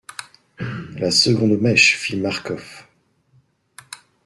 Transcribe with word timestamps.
La 0.97 1.11
seconde 1.11 1.61
mèche! 1.61 1.95
fit 1.95 2.17
Marcof. 2.17 2.89